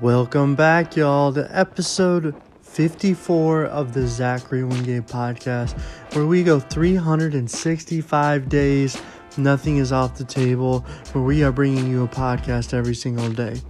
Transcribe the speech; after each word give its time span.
Welcome 0.00 0.54
back, 0.54 0.96
y'all, 0.96 1.30
to 1.34 1.46
episode 1.54 2.34
54 2.62 3.66
of 3.66 3.92
the 3.92 4.06
Zachary 4.06 4.64
Wingate 4.64 5.06
podcast, 5.06 5.78
where 6.14 6.24
we 6.24 6.42
go 6.42 6.58
365 6.58 8.48
days. 8.48 8.98
Nothing 9.36 9.76
is 9.76 9.92
off 9.92 10.16
the 10.16 10.24
table, 10.24 10.86
where 11.12 11.22
we 11.22 11.42
are 11.42 11.52
bringing 11.52 11.90
you 11.90 12.04
a 12.04 12.08
podcast 12.08 12.72
every 12.72 12.94
single 12.94 13.28
day. 13.28 13.60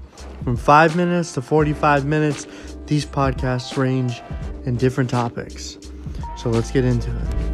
From 0.45 0.56
5 0.56 0.95
minutes 0.95 1.33
to 1.33 1.43
45 1.43 2.06
minutes, 2.06 2.47
these 2.87 3.04
podcasts 3.04 3.76
range 3.76 4.22
in 4.67 4.76
different 4.76 5.10
topics. 5.10 5.78
So 6.37 6.51
let's 6.51 6.71
get 6.71 6.85
into 6.85 7.10
it. 7.10 7.49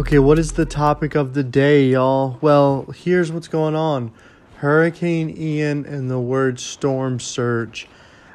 Okay, 0.00 0.18
what 0.18 0.38
is 0.38 0.52
the 0.52 0.64
topic 0.64 1.14
of 1.14 1.34
the 1.34 1.44
day, 1.44 1.88
y'all? 1.88 2.38
Well, 2.40 2.86
here's 2.96 3.30
what's 3.30 3.48
going 3.48 3.76
on 3.76 4.12
Hurricane 4.54 5.28
Ian 5.28 5.84
and 5.84 6.10
the 6.10 6.18
word 6.18 6.58
storm 6.58 7.20
surge. 7.20 7.86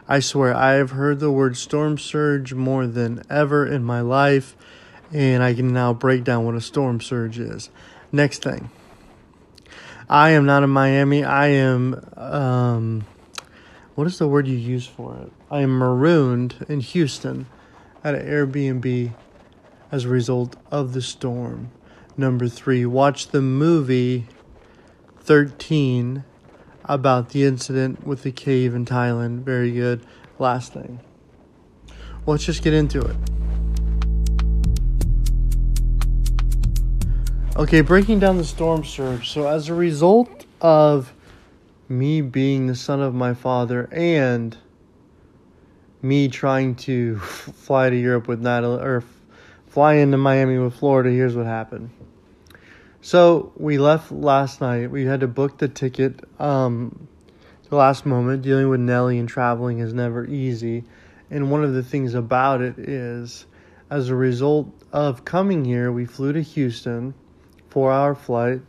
I 0.08 0.20
swear, 0.20 0.54
I 0.54 0.74
have 0.74 0.92
heard 0.92 1.20
the 1.20 1.32
word 1.32 1.58
storm 1.58 1.98
surge 1.98 2.54
more 2.54 2.86
than 2.86 3.24
ever 3.32 3.66
in 3.66 3.84
my 3.84 4.02
life, 4.02 4.56
and 5.12 5.42
I 5.42 5.56
can 5.56 5.74
now 5.74 5.92
break 5.92 6.24
down 6.24 6.46
what 6.46 6.54
a 6.54 6.62
storm 6.62 7.02
surge 7.02 7.40
is. 7.40 7.72
Next 8.12 8.44
thing. 8.44 8.70
I 10.08 10.30
am 10.34 10.46
not 10.46 10.62
in 10.62 10.70
Miami. 10.70 11.24
I 11.24 11.48
am, 11.48 12.08
um, 12.16 13.08
what 13.96 14.06
is 14.06 14.20
the 14.20 14.28
word 14.28 14.48
you 14.48 14.56
use 14.56 14.86
for 14.86 15.18
it? 15.18 15.32
I 15.50 15.62
am 15.62 15.76
marooned 15.80 16.64
in 16.70 16.82
Houston 16.82 17.48
at 18.04 18.14
an 18.14 18.24
Airbnb 18.24 19.16
as 19.92 20.06
a 20.06 20.10
result 20.10 20.56
of 20.72 20.94
the 20.94 21.02
storm. 21.02 21.72
Number 22.18 22.48
three, 22.48 22.86
watch 22.86 23.30
the 23.30 23.42
movie 23.42 24.26
13 25.20 26.24
about 26.86 27.30
the 27.30 27.44
incident 27.44 28.06
with 28.06 28.24
the 28.24 28.32
cave 28.32 28.76
in 28.76 28.86
Thailand. 28.86 29.40
Very 29.40 29.72
good. 29.72 30.06
Last 30.40 30.74
thing. 30.74 31.00
Let's 32.26 32.46
just 32.46 32.64
get 32.64 32.74
into 32.74 33.02
it. 33.02 33.16
Okay, 37.58 37.82
breaking 37.82 38.20
down 38.20 38.38
the 38.38 38.44
storm 38.44 38.84
surge. 38.84 39.30
So, 39.30 39.48
as 39.48 39.70
a 39.70 39.74
result 39.74 40.46
of 40.62 41.14
me 41.88 42.22
being 42.22 42.68
the 42.68 42.76
son 42.76 43.02
of 43.02 43.14
my 43.14 43.34
father 43.34 43.88
and 43.92 44.58
me 46.02 46.28
trying 46.28 46.76
to 46.76 47.18
fly 47.20 47.90
to 47.90 47.96
Europe 47.96 48.28
with 48.28 48.42
Natalie, 48.42 48.84
or 48.84 49.04
fly 49.76 49.96
into 49.96 50.16
Miami 50.16 50.58
with 50.58 50.74
Florida, 50.74 51.10
here's 51.10 51.36
what 51.36 51.46
happened. 51.46 51.90
So 53.02 53.52
we 53.58 53.78
left 53.78 54.10
last 54.10 54.62
night. 54.62 54.90
We 54.90 55.04
had 55.04 55.20
to 55.20 55.28
book 55.28 55.58
the 55.58 55.68
ticket. 55.68 56.22
Um, 56.40 57.10
the 57.70 57.76
last 57.76 58.06
moment, 58.06 58.42
dealing 58.42 58.70
with 58.70 58.80
Nelly 58.80 59.20
and 59.20 59.28
traveling 59.28 59.80
is 59.80 59.94
never 59.94 60.26
easy. 60.26 60.86
And 61.30 61.52
one 61.52 61.62
of 61.62 61.74
the 61.74 61.84
things 61.84 62.14
about 62.14 62.62
it 62.62 62.80
is, 62.80 63.48
as 63.90 64.08
a 64.08 64.16
result 64.16 64.72
of 64.94 65.26
coming 65.26 65.66
here, 65.66 65.92
we 65.92 66.06
flew 66.06 66.32
to 66.32 66.42
Houston, 66.42 67.14
four 67.68 67.92
hour 67.92 68.16
flight, 68.16 68.62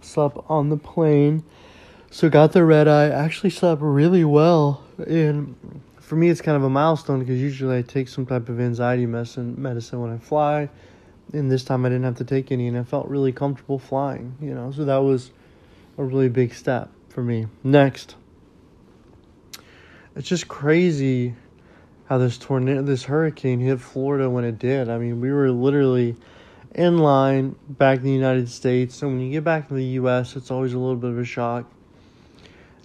slept 0.00 0.38
on 0.48 0.70
the 0.70 0.78
plane, 0.78 1.44
so 2.10 2.30
got 2.30 2.52
the 2.52 2.64
red 2.64 2.88
eye. 2.88 3.10
Actually 3.10 3.50
slept 3.50 3.82
really 3.82 4.24
well, 4.24 4.82
and 4.96 5.82
for 6.12 6.16
me, 6.16 6.28
it's 6.28 6.42
kind 6.42 6.58
of 6.58 6.62
a 6.62 6.68
milestone 6.68 7.20
because 7.20 7.40
usually 7.40 7.78
I 7.78 7.80
take 7.80 8.06
some 8.06 8.26
type 8.26 8.50
of 8.50 8.60
anxiety 8.60 9.06
medicine 9.06 9.54
medicine 9.56 9.98
when 9.98 10.12
I 10.12 10.18
fly, 10.18 10.68
and 11.32 11.50
this 11.50 11.64
time 11.64 11.86
I 11.86 11.88
didn't 11.88 12.04
have 12.04 12.18
to 12.18 12.24
take 12.24 12.52
any, 12.52 12.68
and 12.68 12.76
I 12.76 12.82
felt 12.82 13.08
really 13.08 13.32
comfortable 13.32 13.78
flying. 13.78 14.36
You 14.38 14.52
know, 14.52 14.70
so 14.72 14.84
that 14.84 14.98
was 14.98 15.30
a 15.96 16.04
really 16.04 16.28
big 16.28 16.52
step 16.52 16.90
for 17.08 17.22
me. 17.22 17.46
Next, 17.64 18.16
it's 20.14 20.28
just 20.28 20.48
crazy 20.48 21.34
how 22.04 22.18
this 22.18 22.36
tornado, 22.36 22.82
this 22.82 23.04
hurricane 23.04 23.60
hit 23.60 23.80
Florida 23.80 24.28
when 24.28 24.44
it 24.44 24.58
did. 24.58 24.90
I 24.90 24.98
mean, 24.98 25.18
we 25.18 25.32
were 25.32 25.50
literally 25.50 26.14
in 26.74 26.98
line 26.98 27.56
back 27.70 28.00
in 28.00 28.04
the 28.04 28.12
United 28.12 28.50
States. 28.50 29.00
and 29.00 29.12
when 29.12 29.20
you 29.22 29.32
get 29.32 29.44
back 29.44 29.68
to 29.68 29.74
the 29.74 29.84
U.S., 30.02 30.36
it's 30.36 30.50
always 30.50 30.74
a 30.74 30.78
little 30.78 30.96
bit 30.96 31.08
of 31.08 31.18
a 31.18 31.24
shock. 31.24 31.72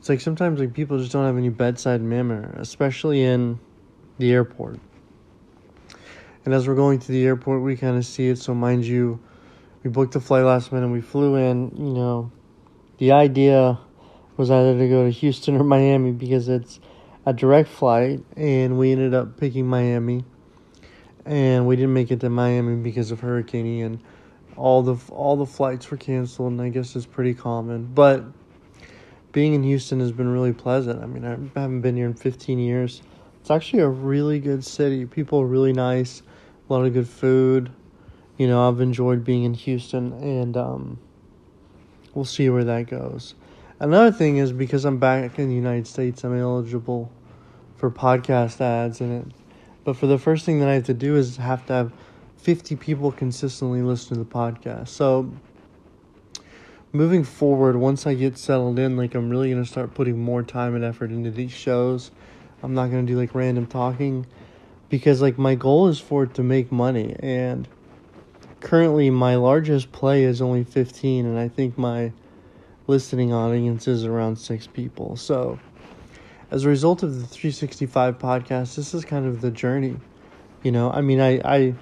It's 0.07 0.09
like 0.09 0.21
sometimes 0.21 0.61
like 0.61 0.73
people 0.73 0.97
just 0.99 1.11
don't 1.11 1.25
have 1.25 1.35
any 1.35 1.49
bedside 1.49 2.01
manner, 2.01 2.55
especially 2.59 3.23
in 3.23 3.59
the 4.19 4.31
airport. 4.31 4.79
And 6.45 6.53
as 6.53 6.65
we're 6.65 6.75
going 6.75 6.99
to 6.99 7.11
the 7.11 7.25
airport, 7.25 7.61
we 7.61 7.75
kind 7.75 7.97
of 7.97 8.05
see 8.05 8.29
it. 8.29 8.37
So 8.37 8.53
mind 8.55 8.85
you, 8.85 9.19
we 9.83 9.89
booked 9.89 10.13
the 10.13 10.21
flight 10.21 10.45
last 10.45 10.71
minute. 10.71 10.87
We 10.87 11.01
flew 11.01 11.35
in. 11.35 11.73
You 11.75 11.93
know, 11.93 12.31
the 12.99 13.11
idea 13.11 13.79
was 14.37 14.49
either 14.49 14.79
to 14.79 14.87
go 14.87 15.03
to 15.03 15.09
Houston 15.09 15.57
or 15.57 15.63
Miami 15.65 16.13
because 16.13 16.47
it's 16.47 16.79
a 17.25 17.33
direct 17.33 17.67
flight, 17.67 18.23
and 18.37 18.79
we 18.79 18.93
ended 18.93 19.13
up 19.13 19.35
picking 19.35 19.67
Miami 19.67 20.23
and 21.25 21.67
we 21.67 21.75
didn't 21.75 21.93
make 21.93 22.11
it 22.11 22.21
to 22.21 22.29
Miami 22.29 22.77
because 22.77 23.11
of 23.11 23.19
Hurricane 23.19 23.65
Ian. 23.65 24.01
All 24.55 24.83
the 24.83 24.95
all 25.11 25.35
the 25.35 25.45
flights 25.45 25.91
were 25.91 25.97
canceled, 25.97 26.53
and 26.53 26.61
I 26.61 26.69
guess 26.69 26.95
it's 26.95 27.05
pretty 27.05 27.33
common. 27.33 27.91
But 27.93 28.23
being 29.31 29.53
in 29.53 29.63
Houston 29.63 29.99
has 29.99 30.11
been 30.11 30.27
really 30.27 30.53
pleasant. 30.53 31.03
I 31.03 31.05
mean, 31.05 31.25
I 31.25 31.31
haven't 31.59 31.81
been 31.81 31.95
here 31.95 32.05
in 32.05 32.13
15 32.13 32.59
years. 32.59 33.01
It's 33.41 33.51
actually 33.51 33.81
a 33.81 33.87
really 33.87 34.39
good 34.39 34.63
city. 34.65 35.05
People 35.05 35.41
are 35.41 35.45
really 35.45 35.73
nice. 35.73 36.21
A 36.69 36.73
lot 36.73 36.85
of 36.85 36.93
good 36.93 37.07
food. 37.07 37.71
You 38.37 38.47
know, 38.47 38.67
I've 38.67 38.81
enjoyed 38.81 39.23
being 39.23 39.43
in 39.43 39.53
Houston, 39.53 40.13
and 40.13 40.55
um, 40.55 40.99
we'll 42.13 42.25
see 42.25 42.49
where 42.49 42.63
that 42.63 42.87
goes. 42.87 43.35
Another 43.79 44.11
thing 44.11 44.37
is 44.37 44.51
because 44.51 44.85
I'm 44.85 44.97
back 44.97 45.39
in 45.39 45.49
the 45.49 45.55
United 45.55 45.87
States, 45.87 46.23
I'm 46.23 46.37
eligible 46.37 47.11
for 47.77 47.91
podcast 47.91 48.61
ads, 48.61 49.01
and 49.01 49.27
it 49.27 49.35
but 49.87 49.95
for 49.95 50.07
the 50.07 50.17
first 50.17 50.45
thing 50.45 50.59
that 50.59 50.67
I 50.67 50.73
have 50.73 50.83
to 50.87 50.93
do 50.93 51.15
is 51.15 51.37
have 51.37 51.65
to 51.67 51.73
have 51.73 51.93
50 52.35 52.75
people 52.75 53.09
consistently 53.09 53.81
listen 53.81 54.17
to 54.17 54.23
the 54.25 54.29
podcast. 54.29 54.89
So 54.89 55.31
moving 56.93 57.23
forward, 57.23 57.75
once 57.75 58.07
I 58.07 58.13
get 58.13 58.37
settled 58.37 58.79
in, 58.79 58.97
like 58.97 59.15
I'm 59.15 59.29
really 59.29 59.53
to 59.53 59.65
start 59.65 59.93
putting 59.93 60.19
more 60.19 60.43
time 60.43 60.75
and 60.75 60.83
effort 60.83 61.11
into 61.11 61.31
these 61.31 61.51
shows. 61.51 62.11
I'm 62.63 62.73
not 62.73 62.89
to 62.89 63.01
do 63.03 63.17
like 63.17 63.35
random 63.35 63.67
talking 63.67 64.25
because 64.89 65.21
like 65.21 65.37
my 65.37 65.55
goal 65.55 65.87
is 65.87 65.99
for 65.99 66.23
it 66.23 66.33
to 66.35 66.43
make 66.43 66.71
money 66.71 67.15
and 67.19 67.67
currently 68.59 69.09
my 69.09 69.35
largest 69.35 69.91
play 69.91 70.23
is 70.23 70.41
only 70.41 70.63
15 70.63 71.25
and 71.25 71.37
I 71.37 71.47
think 71.49 71.77
my 71.77 72.11
listening 72.87 73.31
audience 73.31 73.87
is 73.87 74.05
around 74.05 74.37
6 74.37 74.67
people. 74.67 75.15
So 75.17 75.59
as 76.49 76.63
a 76.63 76.69
result 76.69 77.03
of 77.03 77.15
the 77.19 77.27
365 77.27 78.17
podcast, 78.17 78.75
this 78.75 78.93
is 78.93 79.05
kind 79.05 79.27
of 79.27 79.41
the 79.41 79.51
journey. 79.51 79.97
You 80.63 80.71
know, 80.71 80.89
I 80.89 81.01
mean, 81.01 81.19
I, 81.19 81.39
I, 81.43 81.75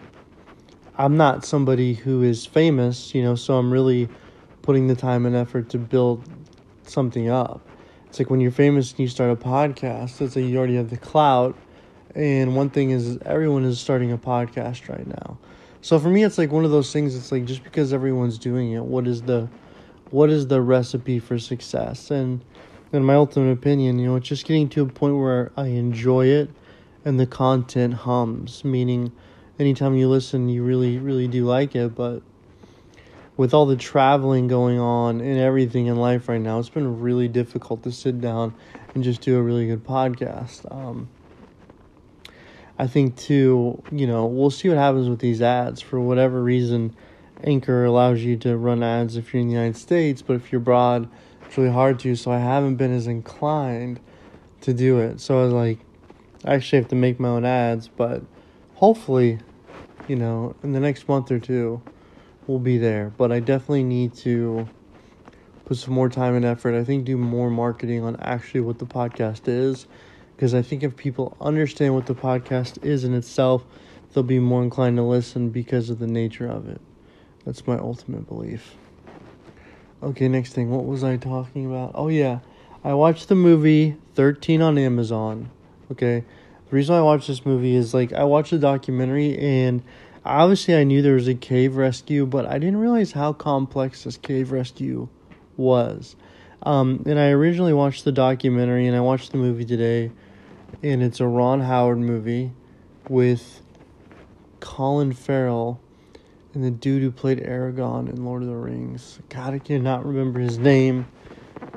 I'm 0.98 1.16
not 1.16 1.46
somebody 1.46 1.94
who 1.94 2.24
is 2.24 2.46
famous, 2.46 3.16
you 3.16 3.24
know, 3.24 3.36
so 3.36 3.58
I'm 3.58 3.72
really 3.72 4.10
putting 4.66 4.88
the 4.88 4.96
time 4.96 5.26
and 5.26 5.36
effort 5.36 5.70
to 5.70 5.78
build 5.78 6.24
something 6.84 7.30
up. 7.30 7.62
It's 8.08 8.20
like 8.20 8.30
when 8.30 8.40
you're 8.40 8.52
famous 8.52 8.92
and 8.92 9.00
you 9.00 9.08
start 9.08 9.31
a 9.31 9.36
podcast, 9.36 10.22
it's 10.22 10.36
like 10.36 10.46
you 10.46 10.58
already 10.58 10.76
have 10.76 10.90
the 10.90 10.98
clout. 10.98 11.56
And 12.16 12.56
one 12.56 12.70
thing 12.70 12.92
is, 12.92 13.18
everyone 13.26 13.64
is 13.66 13.80
starting 13.80 14.12
a 14.12 14.18
podcast 14.18 14.90
right 14.90 15.06
now. 15.06 15.38
So 15.81 16.00
for 16.00 16.09
me, 16.09 16.24
it's 16.24 16.38
like 16.38 16.52
one 16.52 16.66
of 16.66 16.72
those 16.72 16.92
things. 16.92 17.16
It's 17.16 17.31
like 17.31 17.46
just 17.46 17.64
because 17.64 17.94
everyone's 17.94 18.38
doing 18.38 18.72
it, 18.72 18.84
what 18.84 19.06
is 19.06 19.22
the, 19.24 19.50
what 20.09 20.30
is 20.30 20.48
the 20.48 20.62
recipe 20.62 21.20
for 21.20 21.38
success? 21.38 22.09
And 22.09 22.44
in 22.92 23.03
my 23.03 23.16
ultimate 23.16 23.52
opinion, 23.52 24.00
you 24.00 24.08
know, 24.08 24.16
it's 24.16 24.28
just 24.28 24.46
getting 24.46 24.70
to 24.70 24.84
a 24.84 24.88
point 24.88 25.18
where 25.18 25.52
I 25.58 25.68
enjoy 25.68 26.28
it 26.28 26.50
and 27.03 27.20
the 27.20 27.28
content 27.28 27.94
hums, 27.94 28.64
meaning 28.64 29.12
anytime 29.59 29.96
you 29.96 30.09
listen, 30.09 30.50
you 30.50 30.64
really, 30.64 30.97
really 30.97 31.28
do 31.28 31.46
like 31.46 31.76
it. 31.76 31.94
But 31.96 32.24
with 33.38 33.53
all 33.53 33.66
the 33.66 33.75
traveling 33.75 34.47
going 34.47 34.79
on 34.79 35.19
and 35.19 35.40
everything 35.40 35.88
in 35.88 35.97
life 35.97 36.29
right 36.29 36.40
now, 36.40 36.59
it's 36.59 36.70
been 36.70 37.02
really 37.02 37.28
difficult 37.28 37.84
to 37.84 37.91
sit 37.91 38.22
down 38.22 38.53
and 38.93 39.03
just 39.03 39.22
do 39.22 39.37
a 39.37 39.41
really 39.41 39.67
good 39.67 39.84
podcast. 39.84 40.72
Um, 40.73 41.09
I 42.78 42.87
think, 42.87 43.16
too, 43.17 43.82
you 43.91 44.08
know, 44.08 44.26
we'll 44.26 44.52
see 44.52 44.70
what 44.70 44.78
happens 44.78 45.09
with 45.09 45.20
these 45.20 45.41
ads. 45.41 45.82
For 45.82 45.99
whatever 45.99 46.41
reason, 46.41 46.96
Anchor 47.43 47.85
allows 47.85 48.22
you 48.22 48.37
to 48.37 48.58
run 48.58 48.84
ads 48.84 49.17
if 49.17 49.34
you're 49.34 49.41
in 49.41 49.47
the 49.47 49.53
United 49.53 49.78
States, 49.78 50.22
but 50.22 50.35
if 50.35 50.52
you're 50.52 50.61
abroad, 50.61 51.09
it's 51.46 51.58
really 51.58 51.72
hard 51.72 51.99
to, 51.99 52.16
so 52.16 52.31
I 52.31 52.40
haven't 52.40 52.76
been 52.76 52.93
as 52.93 53.08
inclined 53.08 53.99
to 54.61 54.73
do 54.73 54.99
it. 54.99 55.20
So 55.20 55.40
I 55.40 55.43
was 55.43 55.53
like, 55.53 55.79
I 56.43 56.53
actually 56.53 56.79
have 56.79 56.90
to 56.90 56.96
make 56.96 57.20
my 57.20 57.29
own 57.29 57.46
ads, 57.46 57.88
but 57.88 58.23
hopefully, 58.76 59.40
you 60.08 60.16
know, 60.16 60.55
in 60.64 60.73
the 60.73 60.79
next 60.79 61.08
month 61.08 61.31
or 61.31 61.40
two, 61.40 61.81
we'll 62.47 62.59
be 62.59 62.78
there. 62.78 63.12
But 63.18 63.32
I 63.32 63.40
definitely 63.40 63.84
need 63.84 64.14
to 64.16 64.68
put 65.66 65.78
some 65.78 65.94
more 65.94 66.09
time 66.09 66.36
and 66.36 66.46
effort. 66.46 66.76
I 66.76 66.84
think 66.84 67.06
do 67.06 67.18
more 67.18 67.50
marketing 67.50 68.03
on 68.03 68.16
actually 68.18 68.62
what 68.62 68.80
the 68.80 68.86
podcast 68.86 69.47
is. 69.47 69.88
Because 70.36 70.53
I 70.53 70.62
think 70.62 70.84
if 70.84 70.96
people 70.96 71.38
understand 71.40 71.96
what 71.96 72.08
the 72.08 72.16
podcast 72.16 72.84
is 72.84 73.03
in 73.03 73.14
itself, 73.14 73.64
they'll 74.14 74.24
be 74.24 74.40
more 74.40 74.64
inclined 74.64 74.97
to 74.97 75.03
listen 75.03 75.50
because 75.50 75.90
of 75.90 76.00
the 76.00 76.08
nature 76.08 76.47
of 76.47 76.68
it. 76.68 76.82
That's 77.46 77.66
my 77.66 77.78
ultimate 77.78 78.28
belief. 78.28 78.76
Okay, 80.03 80.28
next 80.28 80.53
thing. 80.53 80.70
What 80.70 80.86
was 80.86 81.03
I 81.03 81.18
talking 81.18 81.66
about? 81.66 81.91
Oh, 81.96 82.09
yeah. 82.09 82.40
I 82.84 82.94
watched 82.94 83.30
the 83.30 83.36
movie 83.36 83.98
13 84.14 84.62
on 84.62 84.78
Amazon. 84.78 85.50
Okay. 85.91 86.24
The 86.70 86.76
reason 86.76 86.96
I 86.96 87.02
watched 87.02 87.28
this 87.28 87.46
movie 87.46 87.76
is 87.76 87.94
like 87.94 88.12
I 88.12 88.24
watched 88.24 88.52
the 88.52 88.58
documentary 88.58 89.38
and 89.38 89.84
obviously 90.26 90.76
I 90.76 90.84
knew 90.84 91.02
there 91.02 91.14
was 91.14 91.28
a 91.28 91.36
cave 91.36 91.78
rescue, 91.78 92.26
but 92.26 92.46
I 92.46 92.54
didn't 92.58 92.78
realize 92.78 93.12
how 93.12 93.34
complex 93.34 94.04
this 94.04 94.18
cave 94.18 94.52
rescue 94.52 95.08
was. 95.56 96.16
Um, 96.64 97.04
and 97.06 97.20
I 97.20 97.30
originally 97.30 97.74
watched 97.74 98.06
the 98.06 98.12
documentary 98.12 98.88
and 98.88 98.96
I 98.96 99.02
watched 99.02 99.32
the 99.32 99.38
movie 99.38 99.66
today, 99.66 100.12
and 100.82 101.04
it's 101.04 101.20
a 101.20 101.28
Ron 101.28 101.62
Howard 101.62 102.00
movie 102.00 102.52
with 103.08 103.62
Colin 104.60 105.14
Farrell 105.14 105.80
and 106.56 106.64
the 106.64 106.72
dude 106.72 107.04
who 107.04 107.12
played 107.12 107.40
Aragorn 107.40 108.10
in 108.10 108.26
Lord 108.26 108.42
of 108.42 108.48
the 108.48 108.56
Rings. 108.56 109.20
God, 109.30 109.54
I 109.54 109.60
cannot 109.60 110.06
remember 110.06 110.40
his 110.40 110.58
name, 110.58 111.06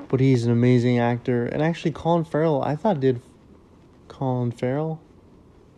but 0.09 0.21
he's 0.21 0.47
an 0.47 0.53
amazing 0.53 0.99
actor. 0.99 1.45
And 1.47 1.61
actually, 1.61 1.91
Colin 1.91 2.25
Farrell, 2.25 2.62
I 2.62 2.77
thought 2.77 3.00
did 3.00 3.21
Colin 4.06 4.53
Farrell, 4.53 5.03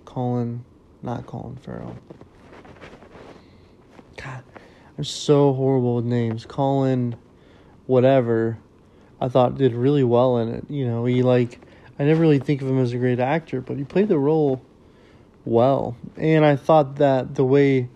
Colin, 0.05 0.65
not 1.03 1.27
Colin 1.27 1.57
Farrell. 1.57 1.97
So 5.02 5.52
horrible 5.52 5.97
with 5.97 6.05
names. 6.05 6.44
Colin, 6.47 7.17
whatever. 7.87 8.58
I 9.20 9.29
thought 9.29 9.58
did 9.58 9.75
really 9.75 10.05
well 10.05 10.38
in 10.38 10.49
it. 10.49 10.64
You 10.69 10.87
know, 10.87 11.05
he 11.05 11.23
like 11.23 11.61
I 11.99 12.05
never 12.05 12.20
really 12.20 12.38
think 12.38 12.62
of 12.62 12.69
him 12.69 12.79
as 12.79 12.93
a 12.93 12.99
great 12.99 13.20
actor, 13.20 13.61
but 13.61 13.76
he 13.76 13.85
played 13.85 14.08
the 14.08 14.19
role 14.19 14.62
well. 15.44 15.97
And 16.17 16.44
I 16.44 16.56
thought 16.56 16.97
that 16.97 17.35
the 17.35 17.44
way 17.44 17.88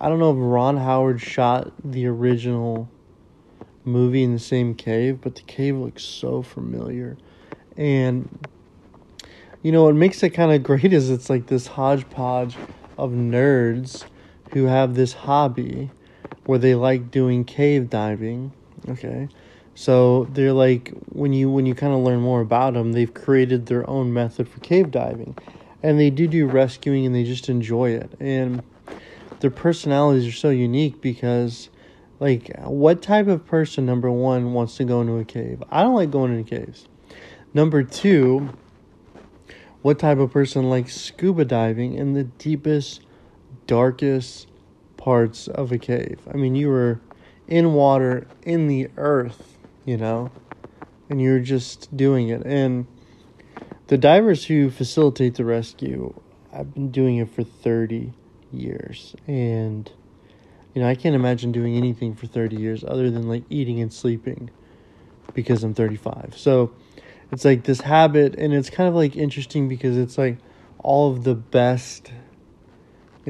I 0.00 0.08
don't 0.08 0.18
know 0.18 0.30
if 0.30 0.36
Ron 0.38 0.76
Howard 0.76 1.20
shot 1.20 1.72
the 1.82 2.06
original 2.06 2.88
movie 3.84 4.22
in 4.22 4.32
the 4.32 4.38
same 4.38 4.74
cave, 4.74 5.20
but 5.20 5.34
the 5.34 5.42
cave 5.42 5.76
looks 5.76 6.04
so 6.04 6.42
familiar. 6.42 7.16
And 7.76 8.46
you 9.62 9.72
know 9.72 9.84
what 9.84 9.94
makes 9.94 10.22
it 10.22 10.30
kind 10.30 10.52
of 10.52 10.62
great 10.62 10.92
is 10.92 11.10
it's 11.10 11.30
like 11.30 11.46
this 11.46 11.66
hodgepodge 11.66 12.56
of 12.96 13.12
nerds 13.12 14.04
who 14.52 14.64
have 14.64 14.94
this 14.94 15.12
hobby 15.12 15.90
where 16.48 16.58
they 16.58 16.74
like 16.74 17.10
doing 17.10 17.44
cave 17.44 17.90
diving, 17.90 18.50
okay? 18.88 19.28
So 19.74 20.24
they're 20.32 20.54
like 20.54 20.94
when 21.10 21.34
you 21.34 21.50
when 21.50 21.66
you 21.66 21.74
kind 21.74 21.92
of 21.92 22.00
learn 22.00 22.20
more 22.20 22.40
about 22.40 22.72
them, 22.72 22.92
they've 22.92 23.12
created 23.12 23.66
their 23.66 23.88
own 23.88 24.14
method 24.14 24.48
for 24.48 24.58
cave 24.60 24.90
diving, 24.90 25.36
and 25.82 26.00
they 26.00 26.08
do 26.08 26.26
do 26.26 26.46
rescuing 26.46 27.04
and 27.04 27.14
they 27.14 27.24
just 27.24 27.50
enjoy 27.50 27.90
it. 27.90 28.10
And 28.18 28.62
their 29.40 29.50
personalities 29.50 30.26
are 30.26 30.34
so 30.34 30.48
unique 30.48 31.02
because, 31.02 31.68
like, 32.18 32.50
what 32.60 33.02
type 33.02 33.26
of 33.26 33.44
person 33.44 33.84
number 33.84 34.10
one 34.10 34.54
wants 34.54 34.78
to 34.78 34.84
go 34.84 35.02
into 35.02 35.18
a 35.18 35.26
cave? 35.26 35.62
I 35.70 35.82
don't 35.82 35.96
like 35.96 36.10
going 36.10 36.34
into 36.34 36.48
caves. 36.48 36.88
Number 37.52 37.82
two, 37.82 38.48
what 39.82 39.98
type 39.98 40.16
of 40.16 40.32
person 40.32 40.70
likes 40.70 40.98
scuba 40.98 41.44
diving 41.44 41.92
in 41.92 42.14
the 42.14 42.24
deepest, 42.24 43.02
darkest 43.66 44.46
parts 44.98 45.48
of 45.48 45.72
a 45.72 45.78
cave? 45.78 46.20
I 46.30 46.36
mean, 46.36 46.54
you 46.54 46.68
were 46.68 47.00
in 47.46 47.72
water 47.72 48.26
in 48.42 48.66
the 48.66 48.90
earth 48.98 49.58
you 49.88 49.96
know, 49.96 50.30
and 51.08 51.18
you're 51.18 51.40
just 51.40 51.96
doing 51.96 52.28
it. 52.28 52.42
And 52.44 52.86
the 53.86 53.96
divers 53.96 54.44
who 54.44 54.68
facilitate 54.68 55.36
the 55.36 55.46
rescue, 55.46 56.12
I've 56.52 56.74
been 56.74 56.90
doing 56.90 57.16
it 57.16 57.30
for 57.30 57.42
30 57.42 58.12
years. 58.52 59.16
And, 59.26 59.90
you 60.74 60.82
know, 60.82 60.88
I 60.88 60.94
can't 60.94 61.14
imagine 61.14 61.52
doing 61.52 61.74
anything 61.74 62.14
for 62.14 62.26
30 62.26 62.56
years 62.56 62.84
other 62.86 63.10
than 63.10 63.30
like 63.30 63.44
eating 63.48 63.80
and 63.80 63.90
sleeping 63.90 64.50
because 65.32 65.64
I'm 65.64 65.72
35. 65.72 66.34
So 66.36 66.70
it's 67.32 67.46
like 67.46 67.64
this 67.64 67.80
habit, 67.80 68.34
and 68.34 68.52
it's 68.52 68.68
kind 68.68 68.90
of 68.90 68.94
like 68.94 69.16
interesting 69.16 69.70
because 69.70 69.96
it's 69.96 70.18
like 70.18 70.36
all 70.80 71.10
of 71.10 71.24
the 71.24 71.34
best, 71.34 72.12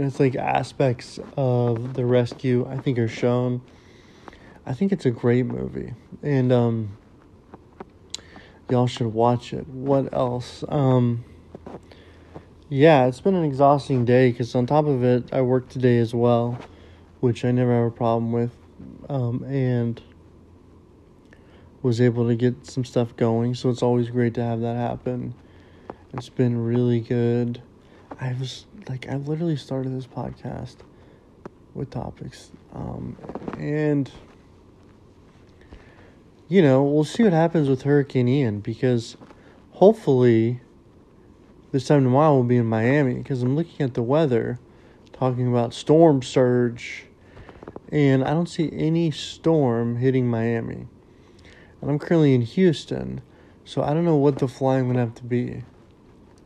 know, 0.01 0.07
it's 0.07 0.21
like 0.21 0.37
aspects 0.37 1.19
of 1.37 1.95
the 1.95 2.05
rescue 2.05 2.67
I 2.69 2.79
think 2.79 2.99
are 2.99 3.09
shown 3.09 3.63
I 4.69 4.75
think 4.75 4.93
it's 4.93 5.07
a 5.07 5.11
great 5.11 5.47
movie, 5.47 5.95
and 6.23 6.53
um, 6.53 6.99
y'all 8.69 8.87
should 8.87 9.15
watch 9.15 9.55
it. 9.55 9.67
What 9.67 10.13
else? 10.13 10.63
Um, 10.69 11.25
yeah, 12.69 13.07
it's 13.07 13.23
been 13.23 13.35
an 13.35 13.45
exhausting 13.45 14.05
day 14.05 14.31
because 14.31 14.55
on 14.55 14.67
top 14.67 14.85
of 14.85 15.03
it, 15.03 15.33
I 15.33 15.41
worked 15.41 15.73
today 15.73 15.97
as 15.97 16.15
well, 16.15 16.59
which 17.21 17.47
I 17.47 17.51
never 17.51 17.75
have 17.77 17.87
a 17.87 17.91
problem 17.91 18.31
with, 18.31 18.55
um, 19.09 19.43
and 19.45 20.03
was 21.81 21.99
able 21.99 22.29
to 22.29 22.35
get 22.35 22.67
some 22.67 22.85
stuff 22.85 23.17
going. 23.17 23.55
So 23.55 23.71
it's 23.71 23.83
always 23.83 24.11
great 24.11 24.35
to 24.35 24.45
have 24.45 24.61
that 24.61 24.77
happen. 24.77 25.33
It's 26.13 26.29
been 26.29 26.63
really 26.63 27.01
good. 27.01 27.63
I 28.21 28.35
was 28.39 28.67
like, 28.89 29.09
I 29.09 29.17
literally 29.17 29.57
started 29.57 29.97
this 29.97 30.07
podcast 30.07 30.77
with 31.75 31.91
topics, 31.91 32.51
um, 32.75 33.17
and 33.59 34.11
you 36.49 36.63
know, 36.63 36.83
we'll 36.83 37.05
see 37.05 37.23
what 37.23 37.33
happens 37.33 37.69
with 37.69 37.83
Hurricane 37.83 38.27
Ian 38.27 38.61
because 38.61 39.17
hopefully 39.73 40.61
this 41.73 41.87
time 41.87 42.05
tomorrow 42.05 42.35
we'll 42.35 42.45
be 42.45 42.57
in 42.57 42.67
Miami 42.67 43.15
because 43.15 43.43
I'm 43.43 43.55
looking 43.55 43.85
at 43.85 43.93
the 43.93 44.03
weather, 44.03 44.59
talking 45.13 45.47
about 45.47 45.75
storm 45.75 46.23
surge, 46.23 47.05
and 47.93 48.25
I 48.25 48.31
don't 48.31 48.49
see 48.49 48.71
any 48.73 49.11
storm 49.11 49.97
hitting 49.97 50.27
Miami. 50.27 50.87
And 51.81 51.91
I'm 51.91 51.99
currently 51.99 52.35
in 52.35 52.43
Houston, 52.43 53.21
so 53.65 53.83
I 53.83 53.93
don't 53.93 54.07
know 54.07 54.17
what 54.17 54.39
the 54.39 54.49
flying 54.49 54.89
would 54.89 54.97
have 54.97 55.15
to 55.17 55.25
be. 55.25 55.65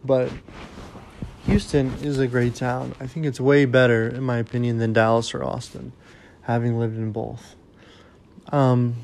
But 0.05 0.31
Houston 1.47 1.93
is 2.03 2.19
a 2.19 2.27
great 2.27 2.55
town. 2.55 2.95
I 3.01 3.07
think 3.07 3.27
it's 3.27 3.41
way 3.41 3.65
better, 3.65 4.09
in 4.09 4.23
my 4.23 4.39
opinion, 4.39 4.79
than 4.79 4.93
Dallas 4.93 5.35
or 5.35 5.43
Austin, 5.43 5.93
having 6.43 6.79
lived 6.79 6.97
in 6.97 7.11
both. 7.11 7.57
Um, 8.53 8.95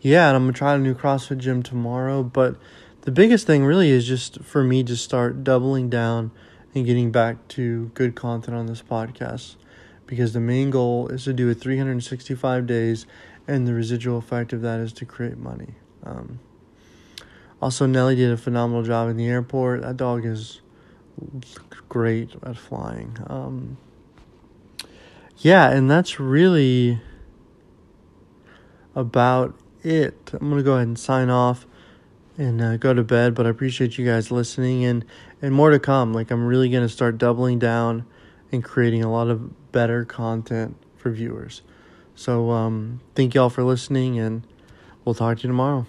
yeah, 0.00 0.28
and 0.28 0.36
I'm 0.36 0.42
gonna 0.42 0.52
try 0.52 0.74
a 0.74 0.78
new 0.78 0.94
CrossFit 0.94 1.38
gym 1.38 1.62
tomorrow. 1.62 2.22
But 2.22 2.56
the 3.02 3.10
biggest 3.10 3.46
thing 3.46 3.64
really 3.64 3.90
is 3.90 4.06
just 4.06 4.42
for 4.42 4.62
me 4.62 4.84
to 4.84 4.96
start 4.96 5.44
doubling 5.44 5.88
down 5.88 6.30
and 6.74 6.84
getting 6.84 7.10
back 7.10 7.48
to 7.48 7.90
good 7.94 8.14
content 8.14 8.56
on 8.56 8.66
this 8.66 8.82
podcast 8.82 9.56
because 10.06 10.32
the 10.32 10.40
main 10.40 10.70
goal 10.70 11.08
is 11.08 11.24
to 11.24 11.32
do 11.32 11.48
it 11.48 11.54
365 11.54 12.66
days, 12.66 13.06
and 13.48 13.66
the 13.66 13.72
residual 13.72 14.18
effect 14.18 14.52
of 14.52 14.60
that 14.60 14.80
is 14.80 14.92
to 14.92 15.06
create 15.06 15.38
money. 15.38 15.74
Um, 16.02 16.40
also, 17.64 17.86
Nelly 17.86 18.14
did 18.14 18.30
a 18.30 18.36
phenomenal 18.36 18.82
job 18.82 19.08
in 19.08 19.16
the 19.16 19.26
airport. 19.26 19.80
That 19.80 19.96
dog 19.96 20.26
is 20.26 20.60
great 21.88 22.28
at 22.42 22.58
flying. 22.58 23.16
Um, 23.26 23.78
yeah, 25.38 25.70
and 25.70 25.90
that's 25.90 26.20
really 26.20 27.00
about 28.94 29.54
it. 29.82 30.30
I'm 30.34 30.50
gonna 30.50 30.62
go 30.62 30.74
ahead 30.74 30.88
and 30.88 30.98
sign 30.98 31.30
off 31.30 31.66
and 32.36 32.60
uh, 32.60 32.76
go 32.76 32.92
to 32.92 33.02
bed. 33.02 33.34
But 33.34 33.46
I 33.46 33.48
appreciate 33.48 33.96
you 33.96 34.04
guys 34.04 34.30
listening 34.30 34.84
and 34.84 35.02
and 35.40 35.54
more 35.54 35.70
to 35.70 35.78
come. 35.78 36.12
Like 36.12 36.30
I'm 36.30 36.44
really 36.44 36.68
gonna 36.68 36.90
start 36.90 37.16
doubling 37.16 37.58
down 37.58 38.04
and 38.52 38.62
creating 38.62 39.02
a 39.02 39.10
lot 39.10 39.28
of 39.28 39.72
better 39.72 40.04
content 40.04 40.76
for 40.98 41.10
viewers. 41.10 41.62
So 42.14 42.50
um, 42.50 43.00
thank 43.14 43.34
y'all 43.34 43.48
for 43.48 43.64
listening, 43.64 44.18
and 44.18 44.46
we'll 45.06 45.14
talk 45.14 45.38
to 45.38 45.44
you 45.44 45.48
tomorrow. 45.48 45.86